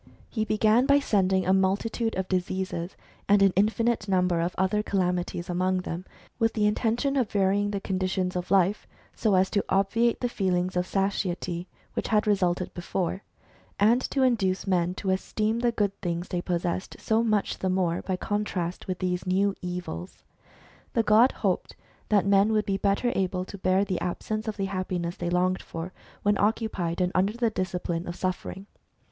He 0.29 0.45
began 0.45 0.87
by 0.87 0.97
sending 0.97 1.45
a 1.45 1.53
multitude 1.53 2.15
of 2.15 2.27
diseases, 2.27 2.97
and 3.29 3.43
an 3.43 3.53
infinite 3.55 4.07
number 4.07 4.41
of 4.41 4.55
other 4.57 4.81
calamities 4.81 5.47
among 5.47 5.81
them, 5.81 6.05
with 6.39 6.53
the 6.53 6.65
intention 6.65 7.15
of 7.15 7.29
varying 7.31 7.69
the 7.69 7.79
conditions 7.79 8.35
of 8.35 8.49
life 8.49 8.87
so 9.15 9.35
as 9.35 9.51
to 9.51 9.63
obviate 9.69 10.19
the 10.19 10.27
feeling 10.27 10.71
of 10.75 10.87
satiety 10.87 11.67
which 11.93 12.07
had 12.07 12.25
resulted 12.25 12.73
before, 12.73 13.21
and 13.79 14.01
to 14.09 14.23
induce 14.23 14.65
men 14.65 14.95
to 14.95 15.11
esteem 15.11 15.59
the 15.59 15.71
good 15.71 15.91
things 16.01 16.29
they 16.29 16.41
pos 16.41 16.63
sessed 16.63 16.99
so 16.99 17.21
much 17.21 17.59
the 17.59 17.69
more 17.69 18.01
by 18.01 18.15
contrast 18.15 18.87
with 18.87 18.97
these 18.97 19.27
new 19.27 19.53
evils. 19.61 20.23
The 20.93 21.03
god 21.03 21.31
hoped 21.31 21.75
that 22.09 22.25
men 22.25 22.51
would 22.53 22.65
be 22.65 22.77
better 22.77 23.11
able 23.15 23.45
to 23.45 23.55
bear 23.55 23.85
the 23.85 24.01
absence 24.01 24.47
of 24.47 24.57
the 24.57 24.65
happiness 24.65 25.15
they 25.17 25.29
longed 25.29 25.61
for, 25.61 25.93
when 26.23 26.39
occupied 26.39 27.01
and 27.01 27.11
under 27.13 27.33
the 27.33 27.51
discipline 27.51 28.07
of 28.07 28.15
suffering. 28.15 28.65